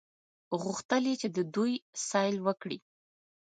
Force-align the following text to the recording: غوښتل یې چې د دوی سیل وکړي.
غوښتل 0.61 1.03
یې 1.09 1.15
چې 1.21 1.27
د 1.35 1.37
دوی 1.55 1.71
سیل 2.09 2.35
وکړي. 2.47 2.77